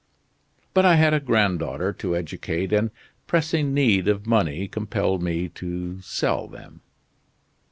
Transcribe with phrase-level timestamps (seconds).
[0.73, 2.89] But I had a granddaughter to educate and
[3.27, 6.81] pressing need of money compelled me to sell them."